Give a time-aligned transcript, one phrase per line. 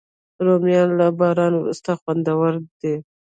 [0.45, 2.93] رومیان له باران وروسته خوندور وي